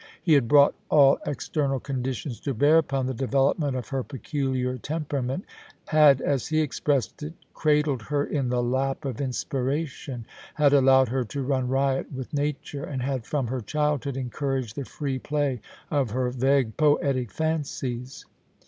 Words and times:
He 0.23 0.33
had 0.33 0.47
brought 0.47 0.73
all 0.89 1.19
external 1.27 1.79
conditions 1.79 2.39
to 2.39 2.55
bear 2.55 2.79
upon 2.79 3.05
the 3.05 3.13
development 3.13 3.75
of 3.75 3.89
her 3.89 4.01
peculiar 4.01 4.79
temperament; 4.79 5.45
had, 5.89 6.21
as 6.21 6.47
he 6.47 6.59
expressed 6.59 7.21
it, 7.21 7.33
* 7.49 7.53
cradled 7.53 8.01
her 8.01 8.25
in 8.25 8.49
the 8.49 8.63
lap 8.63 9.05
of 9.05 9.21
inspiration,' 9.21 10.25
had 10.55 10.73
allowed 10.73 11.09
her 11.09 11.23
to 11.25 11.43
run 11.43 11.67
riot 11.67 12.11
with 12.11 12.33
nature, 12.33 12.83
and 12.83 13.03
had 13.03 13.27
from 13.27 13.45
her 13.45 13.61
childhood 13.61 14.17
encouraged 14.17 14.75
the 14.75 14.85
free 14.85 15.19
play 15.19 15.61
of 15.91 16.09
her 16.09 16.31
vague 16.31 16.75
poetic 16.77 17.29
fancies. 17.31 18.25